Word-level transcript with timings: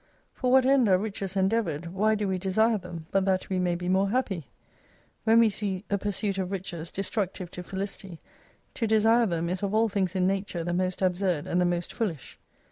For 0.33 0.49
what 0.51 0.65
end 0.65 0.89
are 0.89 0.97
riches 0.97 1.35
endeavoured, 1.35 1.93
why 1.93 2.15
do 2.15 2.27
we 2.27 2.39
desire 2.39 2.79
them, 2.79 3.05
but 3.11 3.23
that 3.25 3.49
we 3.49 3.59
may 3.59 3.75
be 3.75 3.87
more 3.87 4.09
happy? 4.09 4.47
"When 5.25 5.37
we 5.37 5.51
see 5.51 5.85
the 5.89 5.99
pursuit 5.99 6.39
of 6.39 6.49
riches 6.51 6.89
destruc 6.89 7.33
tive 7.33 7.51
to 7.51 7.61
Felicity, 7.61 8.19
to 8.73 8.87
desire 8.87 9.27
them 9.27 9.47
is 9.47 9.61
of 9.61 9.75
all 9.75 9.89
things 9.89 10.15
in 10.15 10.25
nature 10.25 10.63
the 10.63 10.73
most 10.73 11.03
absurd 11.03 11.45
and 11.45 11.61
the 11.61 11.65
most 11.65 11.93
foolish. 11.93 12.39